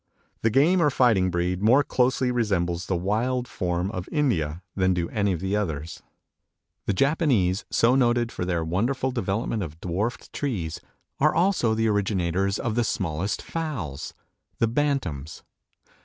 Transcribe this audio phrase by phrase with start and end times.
[0.41, 5.07] The game or fighting breed more closely resembles the wild form of India than do
[5.11, 6.01] any of the others.
[6.87, 10.81] The Japanese, so noted for their wonderful development of dwarfed trees,
[11.19, 14.15] are also the originators of the smallest fowls
[14.57, 15.43] the Bantams.